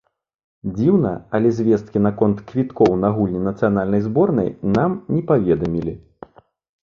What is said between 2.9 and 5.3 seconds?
на гульні нацыянальнай зборнай нам не